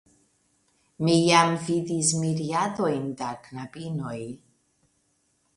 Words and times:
Mi 1.07 1.17
jam 1.25 1.53
vidis 1.67 2.09
miriadojn 2.23 3.07
da 3.21 3.29
knabinoj. 3.49 4.19